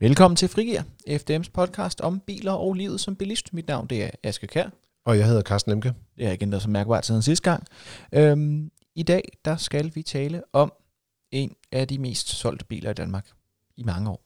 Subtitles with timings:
[0.00, 3.52] Velkommen til Frigir, FDM's podcast om biler og livet som bilist.
[3.52, 4.68] Mit navn det er Aske Kær.
[5.04, 5.94] Og jeg hedder Carsten Lemke.
[6.16, 7.66] Det har ikke ændret sig mærkbart siden sidste gang.
[8.12, 10.72] Øhm, I dag der skal vi tale om
[11.30, 13.28] en af de mest solgte biler i Danmark
[13.76, 14.24] i mange år.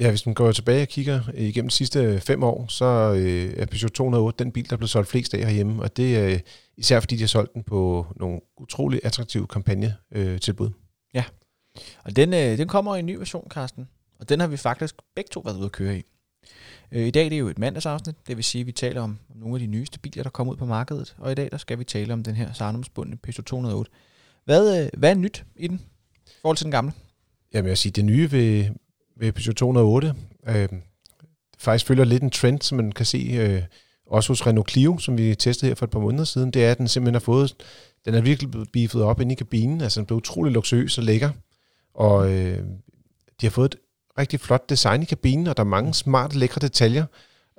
[0.00, 2.84] Ja, hvis man går tilbage og kigger igennem de sidste fem år, så
[3.16, 5.82] øh, er Peugeot 208 den bil, der er blevet solgt flest af herhjemme.
[5.82, 6.40] Og det er øh,
[6.76, 10.66] især fordi, de har solgt den på nogle utrolig attraktive kampagnetilbud.
[10.66, 10.72] Øh,
[11.14, 11.24] ja,
[12.04, 13.88] og den, øh, den kommer i en ny version, Carsten.
[14.20, 16.02] Og den har vi faktisk begge to været ude at køre i.
[16.92, 19.18] Øh, I dag det er jo et mandagsafsnit, det vil sige, at vi taler om,
[19.30, 21.16] om nogle af de nyeste biler, der kommer ud på markedet.
[21.18, 23.90] Og i dag der skal vi tale om den her sarnumsbundne Peugeot 208.
[24.44, 25.80] Hvad, øh, hvad er nyt i den
[26.26, 26.92] i forhold til den gamle?
[27.54, 28.64] Jamen jeg siger, det nye ved,
[29.16, 30.14] ved Peugeot 208
[30.48, 30.68] øh,
[31.58, 33.62] faktisk følger lidt en trend, som man kan se øh,
[34.06, 36.50] også hos Renault Clio, som vi testede her for et par måneder siden.
[36.50, 37.54] Det er, at den simpelthen har fået,
[38.04, 39.80] den er virkelig blevet beefet op inde i kabinen.
[39.80, 41.30] Altså den blev utrolig luksuriøs og lækker.
[41.94, 42.58] Og øh,
[43.40, 43.80] de har fået et
[44.20, 47.04] rigtig flot design i kabinen, og der er mange smarte, lækre detaljer.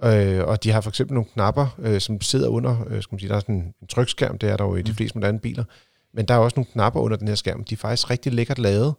[0.03, 3.19] Øh, og de har for eksempel nogle knapper, øh, som sidder under, øh, skal man
[3.19, 4.95] sige, der er sådan en, trykskærm, det er der jo i de mm.
[4.95, 5.63] fleste moderne biler.
[6.13, 7.63] Men der er også nogle knapper under den her skærm.
[7.63, 8.93] De er faktisk rigtig lækkert lavet.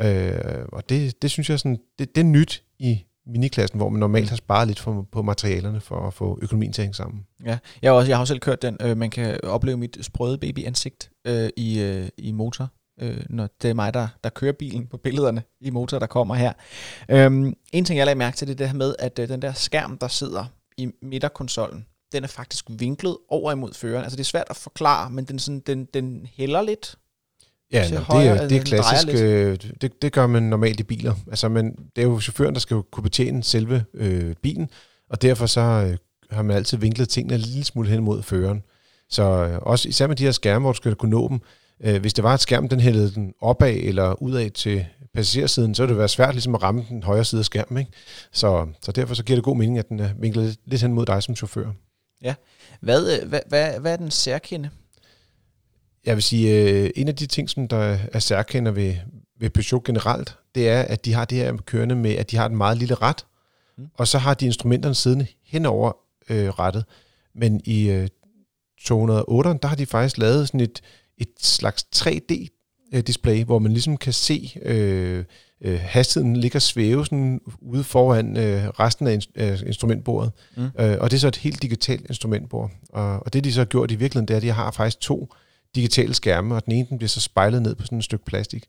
[0.00, 4.00] Øh, og det, det synes jeg sådan, det, det er nyt i miniklassen, hvor man
[4.00, 7.26] normalt har sparet lidt for, på materialerne for at få økonomien til at hænge sammen.
[7.44, 8.76] Ja, jeg har, også, jeg har også selv kørt den.
[8.80, 12.68] Øh, man kan opleve mit sprøde baby-ansigt øh, i, øh, i motor
[13.00, 16.34] øh, når det er mig, der, der kører bilen på billederne i motor, der kommer
[16.34, 16.52] her.
[17.08, 19.42] Øhm, en ting, jeg lagde mærke til, det er det her med, at øh, den
[19.42, 20.44] der skærm, der sidder
[20.76, 24.02] i midterkonsollen, den er faktisk vinklet over imod føreren.
[24.02, 26.96] Altså det er svært at forklare, men den, sådan, den, den hælder lidt
[27.72, 29.08] Ja, nå, højre, det, er, det er klassisk.
[29.22, 31.14] Øh, det, det gør man normalt i biler.
[31.30, 34.70] Altså, men det er jo chaufføren, der skal kunne betjene selve øh, bilen,
[35.10, 35.96] og derfor så øh,
[36.30, 38.62] har man altid vinklet tingene en lille smule hen mod føreren.
[39.10, 41.40] Så øh, også især med de her skærme, hvor du skal kunne nå dem,
[41.80, 45.82] Øh, hvis det var et skærm, den hældede den opad eller udad til passagersiden, så
[45.82, 47.78] ville det være svært ligesom at ramme den højre side af skærmen.
[47.78, 47.90] Ikke?
[48.32, 51.06] Så, så derfor så giver det god mening, at den er vinklet lidt hen mod
[51.06, 51.70] dig som chauffør.
[52.22, 52.34] Ja.
[52.80, 54.70] Hvad, øh, hvad, hvad, hvad er den særkende?
[56.06, 58.94] Jeg vil sige, øh, en af de ting, som der er særkender ved,
[59.40, 62.46] ved Peugeot generelt, det er, at de har det her kørende med, at de har
[62.46, 63.26] en meget lille ret,
[63.78, 63.86] mm.
[63.94, 65.92] og så har de instrumenterne siddende hen over
[66.30, 66.84] øh, rettet.
[67.34, 68.08] Men i øh,
[68.80, 70.80] 208, der har de faktisk lavet sådan et,
[71.18, 75.24] et slags 3D-display, hvor man ligesom kan se øh,
[75.60, 80.32] øh, hastigheden ligger svæve sådan ude foran øh, resten af in- instrumentbordet.
[80.56, 80.62] Mm.
[80.62, 82.70] Øh, og det er så et helt digitalt instrumentbord.
[82.88, 85.00] Og, og det de så har gjort i virkeligheden, det er, at de har faktisk
[85.00, 85.34] to
[85.74, 88.64] digitale skærme, og den ene den bliver så spejlet ned på sådan et stykke plastik.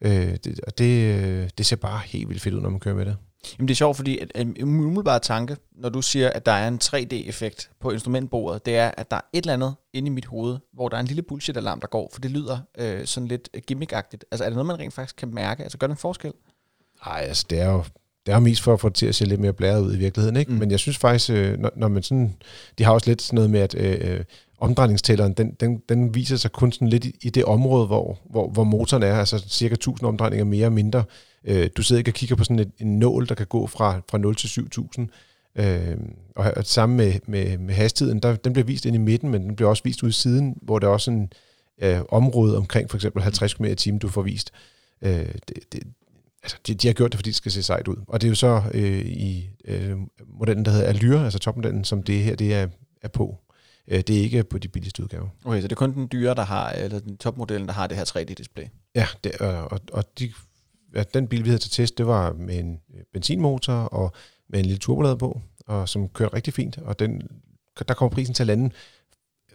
[0.00, 2.94] Øh, det, og det, øh, det ser bare helt vildt fedt ud, når man kører
[2.94, 3.16] med det.
[3.58, 6.80] Jamen det er sjovt, fordi en umiddelbar tanke, når du siger, at der er en
[6.84, 10.58] 3D-effekt på instrumentbordet, det er, at der er et eller andet inde i mit hoved,
[10.72, 14.24] hvor der er en lille bullshit-alarm, der går, for det lyder øh, sådan lidt gimmickagtigt.
[14.30, 15.62] Altså er det noget, man rent faktisk kan mærke?
[15.62, 16.32] Altså gør det en forskel?
[17.06, 17.84] Nej, altså det er jo
[18.26, 19.98] det er mest for at få det til at se lidt mere blæret ud i
[19.98, 20.52] virkeligheden, ikke?
[20.52, 20.58] Mm.
[20.58, 22.36] Men jeg synes faktisk, øh, når, når man sådan,
[22.78, 24.24] de har også lidt sådan noget med, at øh, øh
[24.62, 28.48] omdrejningstælleren, den, den, den viser sig kun sådan lidt i, i det område, hvor, hvor,
[28.48, 31.04] hvor motoren er, altså cirka 1000 omdrejninger mere og mindre.
[31.44, 34.00] Øh, du sidder ikke og kigger på sådan et, en nål, der kan gå fra,
[34.10, 35.08] fra 0 til 7000.
[35.56, 35.96] Øh,
[36.36, 39.42] og, og sammen med, med, med hastigheden, der, den bliver vist ind i midten, men
[39.42, 41.32] den bliver også vist ud i siden, hvor der er også en
[41.82, 44.52] øh, område omkring for eksempel 50 km i timen, du får vist.
[45.02, 45.82] Øh, det, det,
[46.42, 47.96] altså, de, de har gjort det, fordi det skal se sejt ud.
[48.08, 52.02] Og det er jo så øh, i øh, modellen, der hedder Allure, altså topmodellen, som
[52.02, 52.68] det her det er,
[53.02, 53.38] er på.
[53.88, 55.28] Øh, det er ikke på de billigste udgaver.
[55.44, 57.96] Okay, så det er kun den dyre, der har, eller den topmodellen, der har det
[57.96, 58.68] her 3D-display?
[58.94, 60.32] Ja, det, og, og de,
[60.94, 64.12] ja, den bil, vi havde til test, det var med en øh, benzinmotor og
[64.48, 67.22] med en lille turbolader på, og som kørte rigtig fint, og den,
[67.88, 68.70] der kommer prisen til at lande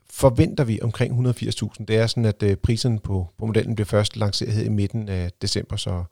[0.09, 1.85] forventer vi omkring 180.000.
[1.85, 5.31] Det er sådan, at øh, prisen på, på modellen bliver først lanceret i midten af
[5.41, 6.03] december, så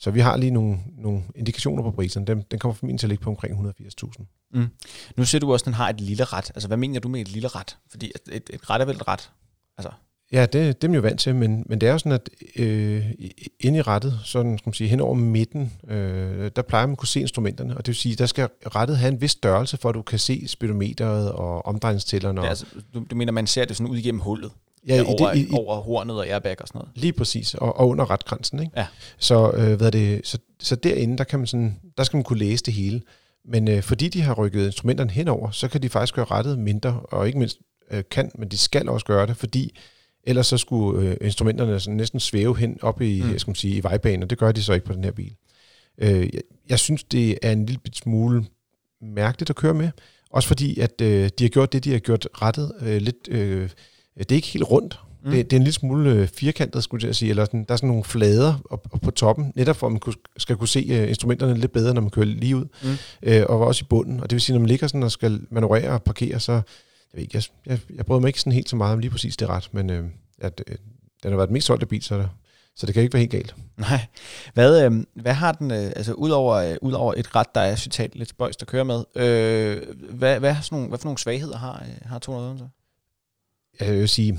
[0.00, 2.26] så vi har lige nogle, nogle indikationer på priserne.
[2.26, 4.24] Den, den kommer formentlig til at ligge på omkring 180.000.
[4.54, 4.68] Mm.
[5.16, 6.50] Nu siger du også, at den har et lille ret.
[6.54, 7.76] Altså, hvad mener du med et lille ret?
[7.90, 9.30] Fordi et, et ret er vel et ret?
[9.78, 9.92] Altså.
[10.32, 12.30] Ja, det, det er man jo vant til, men, men det er jo sådan, at
[12.56, 13.10] øh,
[13.60, 16.98] inde i rettet, sådan skal man sige, hen over midten, øh, der plejer man at
[16.98, 19.88] kunne se instrumenterne, og det vil sige, der skal rettet have en vis størrelse, for
[19.88, 22.42] at du kan se speedometeret og omdrejningstællerne.
[22.42, 24.50] Ja, altså, du, du mener, man ser det sådan ud igennem hullet?
[24.86, 26.90] Ja, over, det, i, over hornet og airbag og sådan noget.
[26.94, 28.60] Lige præcis, og, og under retgrænsen.
[28.60, 28.72] Ikke?
[28.76, 28.86] Ja.
[29.18, 32.24] Så, øh, hvad er det, så, så derinde, der, kan man sådan, der skal man
[32.24, 33.02] kunne læse det hele.
[33.44, 37.00] Men øh, fordi de har rykket instrumenterne henover, så kan de faktisk gøre rettet mindre,
[37.02, 37.58] og ikke mindst
[37.90, 39.78] øh, kan, men de skal også gøre det, fordi
[40.24, 43.38] ellers så skulle øh, instrumenterne sådan næsten svæve hen op i, mm.
[43.38, 45.34] skal man sige, i vejbanen, og det gør de så ikke på den her bil.
[45.98, 48.44] Øh, jeg, jeg synes, det er en lille smule
[49.02, 49.90] mærkeligt at køre med,
[50.30, 53.28] også fordi, at øh, de har gjort det, de har gjort rettet øh, lidt...
[53.30, 53.70] Øh,
[54.18, 55.00] det er ikke helt rundt.
[55.24, 55.30] Mm.
[55.30, 57.76] Det, det er en lille smule øh, firkantet, skulle jeg sige, eller sådan, der er
[57.76, 61.02] sådan nogle flader op, op på toppen, netop for at man kunne, skal kunne se
[61.02, 62.90] uh, instrumenterne lidt bedre, når man kører lige ud, mm.
[63.28, 64.20] uh, og også i bunden.
[64.20, 66.60] Og det vil sige, når man ligger sådan og skal manøvrere og parkere, så
[67.12, 69.10] jeg, ved ikke, jeg, jeg, jeg bryder mig ikke sådan helt så meget om lige
[69.10, 70.04] præcis det ret, men uh,
[70.38, 70.76] at, uh,
[71.22, 72.26] den har været den mest solgte bil, så,
[72.76, 73.54] så det kan ikke være helt galt.
[73.76, 74.06] Nej.
[74.54, 78.16] Hvad, øh, hvad har den, øh, altså udover, øh, udover et ret, der er citat
[78.16, 81.56] lidt spøjs, der kører med, øh, hvad, hvad, har sådan nogle, hvad for nogle svagheder
[81.56, 82.68] har, øh, har 200 så?
[83.84, 84.38] Jeg vil sige,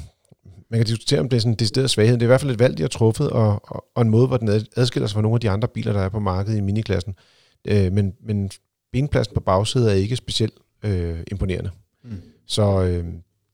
[0.70, 2.14] man kan diskutere, om det er sådan en decideret svaghed.
[2.14, 4.28] Det er i hvert fald et valg, de har truffet, og, og, og en måde,
[4.28, 6.62] hvor den adskiller sig fra nogle af de andre biler, der er på markedet i
[6.62, 7.16] miniklassen.
[7.68, 8.52] Øh, men, men
[8.92, 10.54] benpladsen på bagsædet er ikke specielt
[10.84, 11.72] øh, imponerende.
[12.04, 12.22] Mm.
[12.52, 13.06] Så øh,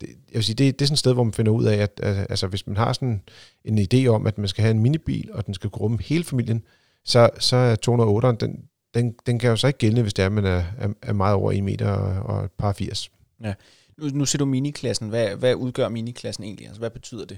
[0.01, 1.75] det, jeg vil sige, det, det er sådan et sted, hvor man finder ud af,
[1.75, 3.21] at, at altså, hvis man har sådan
[3.65, 6.23] en idé om, at man skal have en minibil, og den skal kunne rumme hele
[6.23, 6.63] familien,
[7.05, 8.63] så, så er 208'eren, den,
[8.93, 11.13] den, den kan jo så ikke gælde, hvis det er, at man er, er, er
[11.13, 13.11] meget over 1 meter og, og et par 80.
[13.43, 13.53] Ja.
[13.97, 15.09] Nu, nu ser du miniklassen.
[15.09, 16.67] Hvad, hvad udgør miniklassen egentlig?
[16.67, 17.37] Altså, hvad betyder det?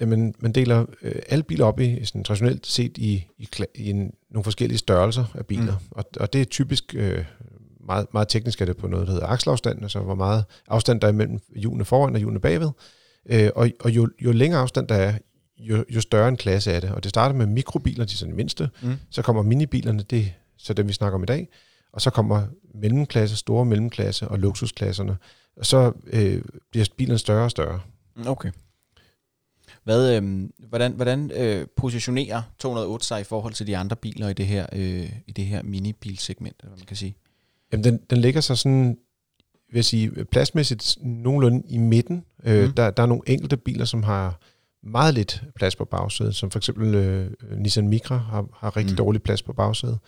[0.00, 4.14] Jamen, man deler øh, alle biler op i, sådan traditionelt set i, i, i en,
[4.30, 5.78] nogle forskellige størrelser af biler.
[5.78, 5.86] Mm.
[5.90, 7.24] Og, og det er typisk øh,
[7.90, 11.08] meget, meget teknisk er det på noget, der hedder akselafstand, altså hvor meget afstand der
[11.08, 12.70] er mellem hjulene foran og hjulene bagved.
[13.26, 15.14] Øh, og og jo, jo længere afstand der er,
[15.58, 16.90] jo, jo større en klasse er det.
[16.90, 18.70] Og det starter med mikrobiler, de er sådan de mindste.
[18.82, 18.96] Mm.
[19.10, 20.24] Så kommer minibilerne, det er
[20.56, 21.48] så dem, vi snakker om i dag.
[21.92, 25.16] Og så kommer mellemklasse, store mellemklasse og luksusklasserne.
[25.56, 27.80] Og så øh, bliver bilerne større og større.
[28.26, 28.50] Okay.
[29.84, 34.32] Hvad, øh, hvordan hvordan øh, positionerer 208 sig i forhold til de andre biler i
[34.32, 37.16] det her, øh, i det her minibilsegment, eller hvad man kan sige?
[37.72, 38.98] Jamen, den, den ligger så sådan,
[39.68, 42.24] vil jeg sige, pladsmæssigt nogenlunde i midten.
[42.44, 42.72] Øh, mm.
[42.72, 44.40] der, der er nogle enkelte biler, som har
[44.82, 48.96] meget lidt plads på bagsædet, som for eksempel øh, Nissan Micra har, har rigtig mm.
[48.96, 49.98] dårlig plads på bagsædet.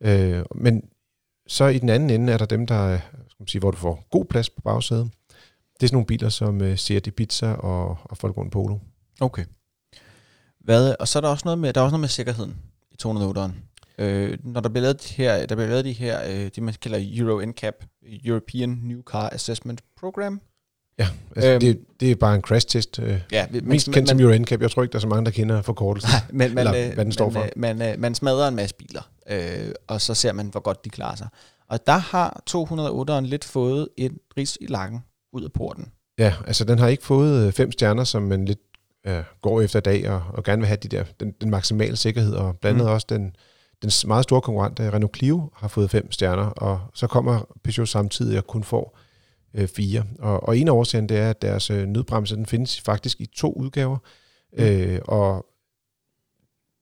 [0.00, 0.82] Øh, men
[1.46, 4.06] så i den anden ende er der dem, der skal man sige, hvor du får
[4.10, 5.10] god plads på bagsædet.
[5.80, 8.78] Det er sådan nogle biler som øh, Seat Ibiza og, og Volkswagen Polo.
[9.20, 9.44] Okay.
[10.60, 12.56] Hvad, og så er der også noget med, der er også noget med sikkerheden
[12.90, 13.52] i 208'eren.
[13.98, 16.74] Øh, når der bliver lavet de her, der bliver lavet de her, øh, det man
[16.82, 17.74] kalder Euro NCAP,
[18.24, 20.40] European New Car Assessment Program.
[20.98, 22.98] Ja, altså øhm, det, det er bare en crash test.
[22.98, 24.62] Øh, ja, mest kendt som Euro NCAP.
[24.62, 26.10] Jeg tror ikke, der er så mange, der kender forkortelsen.
[26.10, 27.46] Nej, men, man, eller, hvad den står for.
[27.56, 30.90] Man, man, man smadrer en masse biler, øh, og så ser man, hvor godt de
[30.90, 31.28] klarer sig.
[31.68, 35.92] Og der har 208'eren lidt fået en ris i lakken ud af porten.
[36.18, 38.60] Ja, altså den har ikke fået øh, fem stjerner, som man lidt
[39.06, 41.96] øh, går efter i dag, og, og gerne vil have de der, den, den maksimale
[41.96, 42.94] sikkerhed, og blandt andet mm.
[42.94, 43.36] også den,
[43.82, 48.38] den meget store konkurrent, Renault Clio, har fået fem stjerner, og så kommer Peugeot samtidig
[48.38, 48.98] og kun får
[49.54, 50.04] øh, fire.
[50.18, 53.26] Og, og en af årsagen, det er, at deres øh, nødbremse, den findes faktisk i
[53.26, 53.98] to udgaver,
[54.52, 54.64] mm.
[54.64, 55.46] øh, og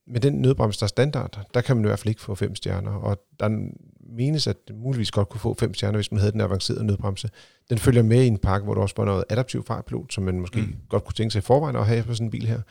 [0.07, 2.55] med den nødbremse, der er standard, der kan man i hvert fald ikke få fem
[2.55, 3.69] stjerner, og der
[4.09, 7.29] menes, at det muligvis godt kunne få fem stjerner, hvis man havde den avancerede nødbremse.
[7.69, 10.39] Den følger med i en pakke, hvor der også var noget adaptiv fartpilot, som man
[10.39, 10.75] måske mm.
[10.89, 12.61] godt kunne tænke sig i forvejen at have på sådan en bil her.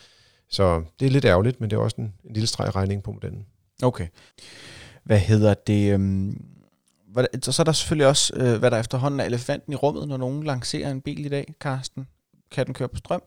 [0.48, 3.12] Så det er lidt ærgerligt, men det er også en, en lille streg regning på
[3.12, 3.46] modellen.
[3.82, 4.08] Okay.
[5.04, 5.92] Hvad hedder det?
[5.92, 6.44] Øhm,
[7.42, 10.42] så er der selvfølgelig også, øh, hvad der efterhånden er elefanten i rummet, når nogen
[10.42, 12.06] lancerer en bil i dag, Karsten.
[12.50, 13.22] Kan den køre på strøm?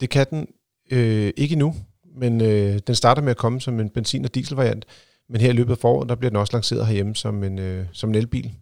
[0.00, 0.48] Det kan den
[0.90, 1.74] øh, ikke endnu,
[2.16, 4.84] men øh, den starter med at komme som en benzin- og dieselvariant.
[5.28, 7.86] Men her i løbet af foråret, der bliver den også lanceret herhjemme som en, øh,
[7.92, 8.52] som en elbil.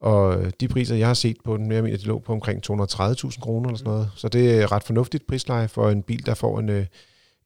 [0.00, 2.70] Og øh, de priser, jeg har set på den, jeg mener, de lå på omkring
[2.70, 4.10] 230.000 kroner eller sådan noget.
[4.16, 6.86] Så det er ret fornuftigt prisleje for en bil, der får en, øh,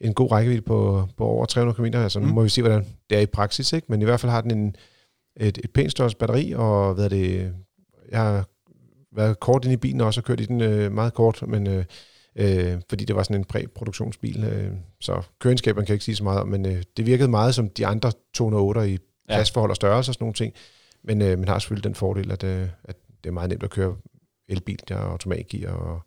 [0.00, 1.96] en god rækkevidde på, på over 300 km.
[1.96, 2.32] Altså nu mm.
[2.32, 3.86] må vi se, hvordan det er i praksis, ikke?
[3.90, 4.76] men i hvert fald har den en,
[5.36, 7.54] et, et pænt størrelse batteri, og hvad det,
[8.10, 8.48] jeg har
[9.12, 11.84] været kort ind i bilen også, og kørt i den øh, meget kort, men øh,
[12.36, 16.24] øh, fordi det var sådan en præproduktionsbil, øh, så køreegenskaberne kan jeg ikke sige så
[16.24, 18.98] meget om, men øh, det virkede meget som de andre 208 i
[19.28, 20.54] pladsforhold og størrelse og sådan nogle ting,
[21.04, 23.70] men øh, man har selvfølgelig den fordel, at, øh, at det er meget nemt at
[23.70, 23.96] køre
[24.48, 26.00] elbil, der er automatgear, og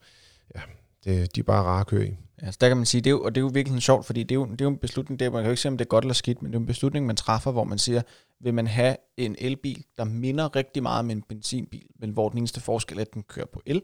[0.56, 0.62] ja,
[1.08, 2.18] det, de er bare rare at køre i.
[2.42, 4.06] Ja, så der kan man sige, det er jo, og det er jo virkelig sjovt,
[4.06, 5.72] fordi det er jo, det er jo en beslutning, der, man kan jo ikke sige,
[5.72, 7.64] om det er godt eller skidt, men det er jo en beslutning, man træffer, hvor
[7.64, 8.02] man siger,
[8.42, 12.38] vil man have en elbil, der minder rigtig meget om en benzinbil, men hvor den
[12.38, 13.82] eneste forskel er, at den kører på el,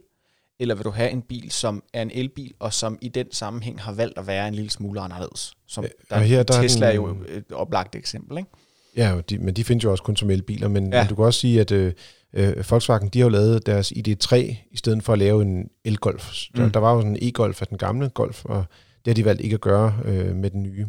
[0.60, 3.82] eller vil du have en bil, som er en elbil, og som i den sammenhæng
[3.82, 5.53] har valgt at være en lille smule anderledes?
[5.68, 8.50] Som der, ja, her, der Tesla er, den, er jo et oplagt eksempel, ikke?
[8.96, 11.01] Ja, de, men de findes jo også kun som elbiler, men, ja.
[11.01, 11.94] men du kan også sige, at øh,
[12.33, 14.35] øh, Volkswagen, de har jo lavet deres ID3,
[14.71, 16.31] i stedet for at lave en elgolf.
[16.53, 16.59] Mm.
[16.59, 18.65] Der, der var jo sådan en e-golf af den gamle Golf, og
[19.05, 20.87] det har de valgt ikke at gøre øh, med den nye.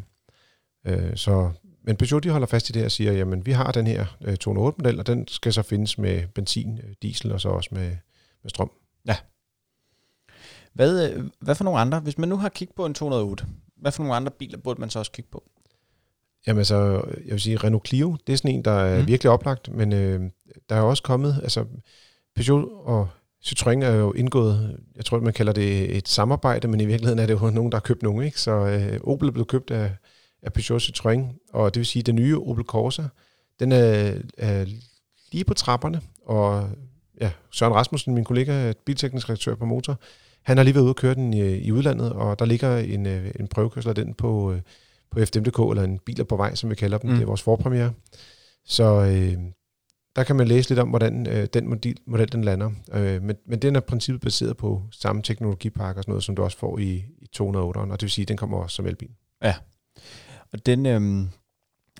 [0.86, 1.50] Øh, så,
[1.84, 4.36] men Peugeot, de holder fast i det og siger, jamen vi har den her øh,
[4.48, 7.88] 208-model, og den skal så findes med benzin, øh, diesel og så også med,
[8.42, 8.70] med strøm.
[9.06, 9.16] Ja.
[10.72, 13.46] Hvad, øh, hvad for nogle andre, hvis man nu har kigget på en 208,
[13.76, 15.44] hvad for nogle andre biler burde man så også kigge på?
[16.46, 19.06] Jamen altså, jeg vil sige, Renault Clio, det er sådan en, der er mm.
[19.06, 20.20] virkelig oplagt, men øh,
[20.68, 21.64] der er også kommet, altså
[22.36, 23.08] Peugeot og
[23.46, 27.26] Citroën er jo indgået, jeg tror, man kalder det et samarbejde, men i virkeligheden er
[27.26, 28.24] det jo nogen, der har købt nogen.
[28.24, 28.40] Ikke?
[28.40, 29.90] Så øh, Opel er blevet købt af,
[30.42, 33.02] af Peugeot Citroën, og det vil sige, at den nye Opel Corsa,
[33.60, 34.64] den er, er
[35.32, 36.70] lige på trapperne, og
[37.20, 40.00] ja, Søren Rasmussen, min kollega, bilteknisk redaktør på Motor,
[40.42, 43.06] han har lige været ude og køre den i, i udlandet, og der ligger en,
[43.06, 44.60] øh, en prøvekørsel af den på, øh,
[45.14, 47.10] på FDM.dk, eller en biler på vej, som vi kalder dem.
[47.10, 47.16] Mm.
[47.16, 47.92] Det er vores forpremiere.
[48.64, 49.38] Så øh,
[50.16, 52.70] der kan man læse lidt om, hvordan øh, den model, model den lander.
[52.92, 56.42] Øh, men, men den er princippet baseret på samme teknologipakke og sådan noget, som du
[56.42, 59.10] også får i, i 208'eren, og det vil sige, at den kommer også som elbil.
[59.42, 59.54] Ja.
[60.52, 61.26] Og den, øh,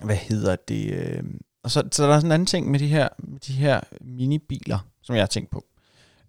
[0.03, 1.23] hvad hedder det, øh,
[1.63, 3.79] og så, så der er sådan en anden ting med de her, med de her
[4.01, 5.65] minibiler, som jeg har tænkt på.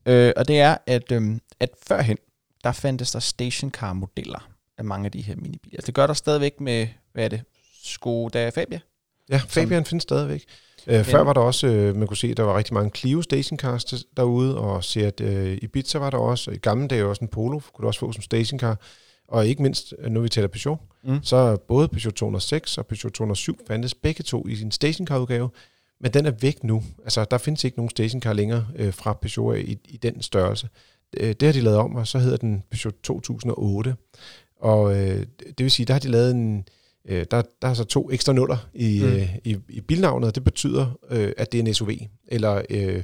[0.07, 2.17] Øh, og det er, at, øh, at førhen,
[2.65, 5.77] der fandtes der stationcar-modeller af mange af de her minibiler.
[5.77, 7.43] Altså, det gør der stadigvæk med, hvad er det,
[7.85, 8.81] Skoda Fabia?
[9.29, 10.45] Ja, Fabian findes stadigvæk.
[10.87, 13.23] Øh, før var der også, øh, man kunne se, at der var rigtig mange Clio
[13.23, 13.85] stationcars
[14.17, 17.61] derude, og Seat øh, Ibiza var der også, og i gamle dage også en Polo,
[17.73, 18.81] kunne du også få som stationcar.
[19.29, 21.23] Og ikke mindst, øh, nu vi taler Peugeot, mm.
[21.23, 25.49] så både Peugeot 206 og Peugeot 207 fandtes begge to i sin stationcar-udgave,
[26.01, 26.83] men den er væk nu.
[27.05, 30.69] Altså, der findes ikke nogen stationcar længere øh, fra Peugeot i, i den størrelse.
[31.17, 33.97] Øh, det har de lavet om, og så hedder den Peugeot 2008.
[34.61, 36.69] Og øh, det vil sige, der har de lavet en,
[37.05, 39.09] øh, der, der er så to ekstra nuller i, mm.
[39.09, 41.91] øh, i, i bilnavnet, og det betyder, øh, at det er en SUV,
[42.29, 43.03] eller øh,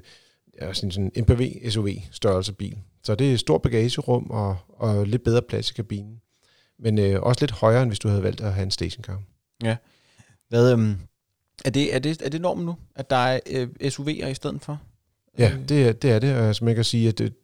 [0.60, 2.78] sådan, sådan en MPV SUV størrelse bil.
[3.02, 6.20] Så det er et stort bagagerum og, og lidt bedre plads i kabinen.
[6.78, 9.22] Men øh, også lidt højere, end hvis du havde valgt at have en stationcar.
[9.62, 9.76] Ja.
[10.48, 10.96] Hvad, øhm,
[11.64, 14.62] er, det, er, det, er det normen nu, at der er øh, SUV'er i stedet
[14.62, 14.80] for?
[15.38, 16.10] Ja, det er det.
[16.10, 16.28] Er det.
[16.28, 17.34] Altså, man kan sige, at det,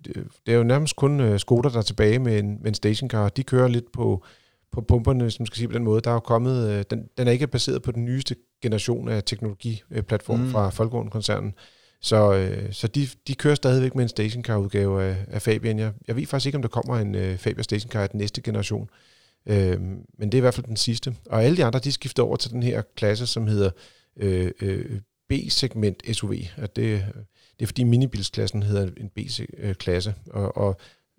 [0.46, 3.28] det er jo nærmest kun uh, Skoda, der er tilbage med en, med en stationcar.
[3.28, 4.24] De kører lidt på,
[4.72, 6.00] på pumperne, man skal sige på den måde.
[6.00, 9.22] Der er jo kommet, uh, den, den er ikke baseret på den nyeste generation af
[9.24, 10.50] teknologiplatform mm.
[10.50, 11.54] fra Folkevogn-koncernen.
[12.02, 15.78] Så, uh, så de, de kører stadigvæk med en stationcar-udgave af, af Fabian.
[15.78, 18.42] Jeg, jeg ved faktisk ikke, om der kommer en uh, Fabia stationcar af den næste
[18.42, 18.90] generation.
[19.50, 21.14] Uh, men det er i hvert fald den sidste.
[21.26, 23.70] Og alle de andre, de skifter over til den her klasse, som hedder
[24.22, 26.34] uh, uh, B-segment SUV.
[26.56, 27.04] At det,
[27.58, 30.76] det er fordi minibilsklassen hedder en B-klasse, og, og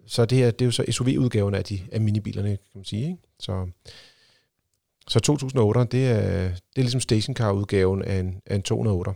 [0.07, 3.03] så det her, det er jo så SUV-udgaven af, de, af minibilerne, kan man sige.
[3.03, 3.17] Ikke?
[3.39, 3.67] Så,
[5.07, 9.11] så 2008, det er, det er ligesom stationcar-udgaven af en, af en 208,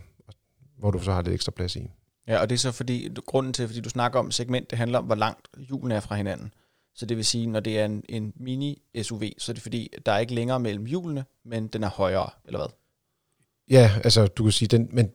[0.78, 1.90] hvor du så har lidt ekstra plads i.
[2.28, 4.98] Ja, og det er så fordi, grunden til, fordi du snakker om segment, det handler
[4.98, 6.54] om, hvor langt hjulene er fra hinanden.
[6.94, 10.12] Så det vil sige, når det er en, en mini-SUV, så er det fordi, der
[10.12, 12.68] er ikke længere mellem hjulene, men den er højere, eller hvad?
[13.70, 15.12] Ja, altså du kan sige, den, men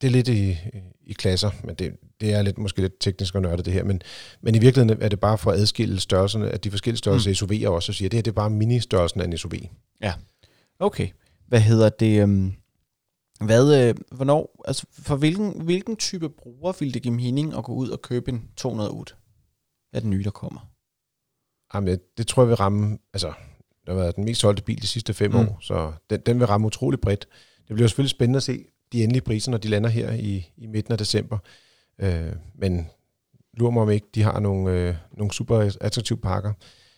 [0.00, 0.56] det er lidt i,
[1.02, 4.02] i klasser, men det, det er lidt, måske lidt teknisk og nørdet det her, men,
[4.40, 7.52] men i virkeligheden er det bare for at adskille størrelserne, at de forskellige størrelser mm.
[7.52, 9.52] SUV'er også siger, at det her det er bare mini-størrelsen af en SUV.
[10.00, 10.14] Ja,
[10.78, 11.08] okay.
[11.46, 12.22] Hvad hedder det?
[12.22, 12.54] Um,
[13.40, 17.72] hvad, øh, hvornår, altså for hvilken, hvilken type bruger vil det give mening at gå
[17.72, 19.14] ud og købe en 208
[19.92, 20.60] af den nye, der kommer?
[21.74, 23.32] Jamen, det tror jeg vil ramme, altså,
[23.80, 25.38] det har været den mest solgte bil de sidste fem mm.
[25.38, 27.28] år, så den, den vil ramme utrolig bredt.
[27.68, 30.66] Det bliver selvfølgelig spændende at se, de endelige priser, når de lander her i, i
[30.66, 31.38] midten af december.
[31.98, 32.86] Øh, men
[33.54, 36.52] lurer mig om ikke, de har nogle, øh, nogle super attraktive pakker.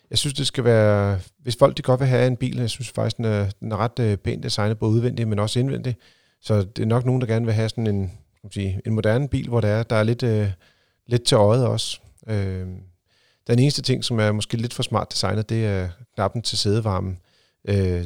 [0.09, 2.89] Jeg synes, det skal være, hvis folk de godt vil have en bil, jeg synes
[2.89, 5.97] faktisk, den er, den er ret øh, pænt designet, både udvendigt, men også indvendigt.
[6.41, 8.11] Så det er nok nogen, der gerne vil have sådan en,
[8.51, 10.51] sige, en moderne bil, hvor der er, der er lidt, øh,
[11.07, 11.99] lidt til øjet også.
[12.27, 12.67] Øh,
[13.47, 17.19] den eneste ting, som er måske lidt for smart designet, det er knappen til sædevarmen.
[17.67, 18.05] Øh,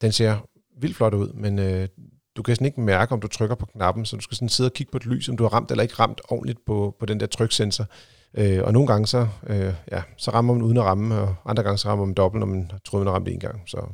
[0.00, 0.48] den ser
[0.80, 1.88] vildt flot ud, men øh,
[2.36, 4.68] du kan sådan ikke mærke, om du trykker på knappen, så du skal sådan sidde
[4.68, 7.06] og kigge på et lys, om du har ramt eller ikke ramt ordentligt på, på
[7.06, 7.86] den der tryksensor.
[8.34, 11.62] Øh, og nogle gange så, øh, ja, så rammer man uden at ramme, og andre
[11.62, 13.62] gange så rammer man dobbelt, når man tror, man har ramt en gang.
[13.66, 13.86] Så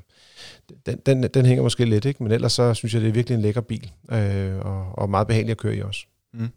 [0.87, 2.23] den, den, den hænger måske lidt, ikke?
[2.23, 5.27] men ellers så synes jeg, det er virkelig en lækker bil, øh, og, og meget
[5.27, 6.07] behagelig at køre i også.
[6.35, 6.49] Mm.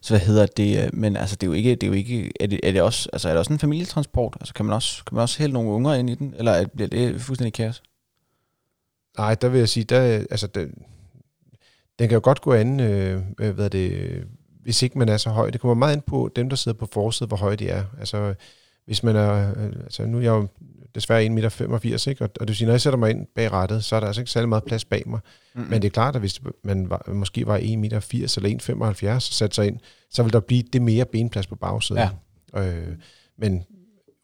[0.00, 2.32] Så hvad hedder det, øh, men altså det er jo ikke, det er jo ikke,
[2.40, 4.36] er det, er det også, altså er det også en familietransport?
[4.40, 6.88] Altså kan man også, kan man også hælde nogle unger ind i den, eller bliver
[6.88, 7.82] det fuldstændig kaos?
[9.18, 10.00] Nej, der vil jeg sige, der,
[10.30, 10.66] altså, der,
[12.00, 14.12] den kan jo godt gå an, øh, øh, hvad det,
[14.62, 15.50] hvis ikke man er så høj.
[15.50, 17.84] Det kommer meget ind på dem, der sidder på forsiden, hvor høje de er.
[17.98, 18.34] Altså,
[18.86, 20.46] hvis man er, øh, altså nu er jeg jo
[20.94, 22.24] desværre 1,85 meter, ikke?
[22.24, 24.06] Og, og det vil sige, når jeg sætter mig ind bag rattet, så er der
[24.06, 25.20] altså ikke særlig meget plads bag mig.
[25.54, 25.70] Mm-hmm.
[25.70, 29.22] Men det er klart, at hvis man var, måske var 1,80 meter eller 1,75 og
[29.22, 29.78] satte sig ind,
[30.10, 32.02] så vil der blive det mere benplads på bagsiden.
[32.54, 32.66] Ja.
[32.66, 32.96] Øh,
[33.38, 33.64] men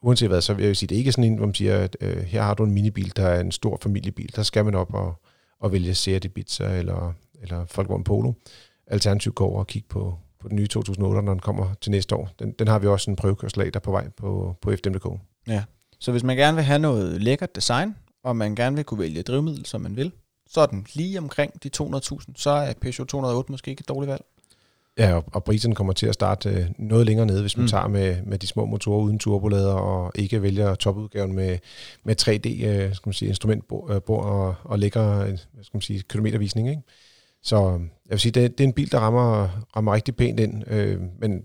[0.01, 1.97] uanset hvad, så vil jeg sige, det er ikke sådan en, hvor man siger, at
[2.01, 4.35] øh, her har du en minibil, der er en stor familiebil.
[4.35, 5.21] Der skal man op og,
[5.59, 8.33] og vælge Seat Ibiza eller eller Folkevogn Polo.
[8.87, 12.15] Alternativt gå over og kigge på, på den nye 2008, når den kommer til næste
[12.15, 12.29] år.
[12.39, 15.19] Den, den har vi også en prøvekørsel af, der på vej på, på FDM.dk.
[15.47, 15.63] Ja,
[15.99, 19.21] så hvis man gerne vil have noget lækkert design, og man gerne vil kunne vælge
[19.21, 20.11] drivmiddel, som man vil,
[20.49, 24.09] så er den lige omkring de 200.000, så er Peugeot 208 måske ikke et dårligt
[24.09, 24.25] valg.
[24.97, 27.67] Ja, og, og priserne kommer til at starte øh, noget længere nede, hvis man mm.
[27.67, 31.57] tager med, med de små motorer uden turbolader, og ikke vælger topudgaven med,
[32.03, 36.03] med 3D øh, skal man sige, instrumentbord øh, og, og lægger øh, skal man sige,
[36.09, 36.69] kilometervisning.
[36.69, 36.81] Ikke?
[37.47, 40.63] Så jeg vil sige, det, det er en bil, der rammer, rammer rigtig pænt ind,
[40.71, 41.43] øh, men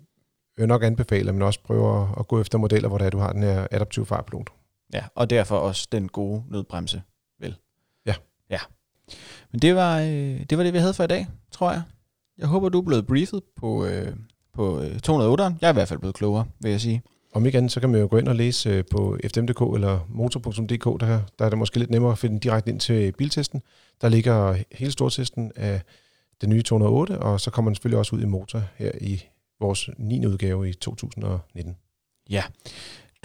[0.58, 3.32] jeg nok anbefale, at man også prøver at gå efter modeller, hvor der du har
[3.32, 4.50] den her adaptive fartpilot.
[4.92, 7.02] Ja, og derfor også den gode nødbremse,
[7.40, 7.56] vel?
[8.06, 8.14] Ja.
[8.50, 8.58] Ja.
[9.52, 11.82] Men det var, øh, det var det, vi havde for i dag, tror jeg.
[12.38, 14.16] Jeg håber, du er blevet briefet på, øh,
[14.54, 15.52] på 208'eren.
[15.52, 17.02] Øh, jeg er i hvert fald blevet klogere, vil jeg sige.
[17.34, 20.06] Om ikke andet, så kan man jo gå ind og læse øh, på fdm.dk eller
[20.08, 21.00] motor.dk.
[21.00, 23.62] Der, der er det måske lidt nemmere at finde direkte ind til biltesten.
[24.00, 25.82] Der ligger hele stortesten af
[26.40, 29.22] den nye 208, og så kommer den selvfølgelig også ud i motor her i
[29.60, 30.26] vores 9.
[30.26, 31.76] udgave i 2019.
[32.30, 32.42] Ja,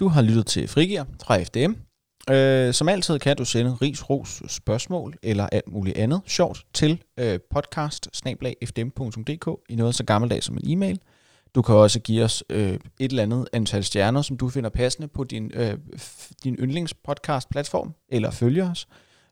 [0.00, 1.72] du har lyttet til Frigir fra FDM.
[2.30, 7.02] Øh, som altid kan du sende ris, ros, spørgsmål eller alt muligt andet sjovt til
[7.18, 8.08] øh, podcast
[9.68, 11.00] i noget så gammeldags som en e-mail.
[11.58, 15.08] Du kan også give os øh, et eller andet antal stjerner, som du finder passende
[15.08, 15.78] på din, øh,
[16.44, 18.88] din yndlingspodcast-platform, eller følge os.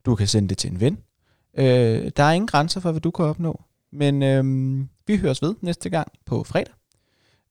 [0.07, 0.99] Du kan sende det til en ven.
[1.59, 3.63] Øh, der er ingen grænser for, hvad du kan opnå.
[3.93, 4.45] Men øh,
[5.07, 6.75] vi høres ved næste gang på fredag.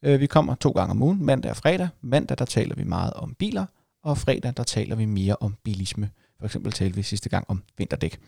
[0.03, 1.89] Øh, vi kommer to gange om ugen, mandag og fredag.
[2.01, 3.65] Mandag, der taler vi meget om biler,
[4.03, 6.09] og fredag, der taler vi mere om bilisme.
[6.39, 8.19] For eksempel talte vi sidste gang om vinterdæk.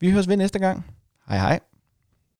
[0.00, 0.86] Vi høres ved næste gang.
[1.28, 1.60] Hej hej.